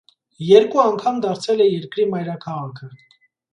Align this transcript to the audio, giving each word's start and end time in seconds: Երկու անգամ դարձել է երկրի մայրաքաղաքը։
Երկու 0.45 0.81
անգամ 0.83 1.19
դարձել 1.27 1.63
է 1.67 1.69
երկրի 1.69 2.09
մայրաքաղաքը։ 2.17 2.93